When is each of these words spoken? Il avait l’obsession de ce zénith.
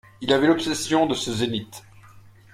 Il 0.21 0.33
avait 0.33 0.47
l’obsession 0.47 1.05
de 1.05 1.13
ce 1.13 1.29
zénith. 1.31 1.83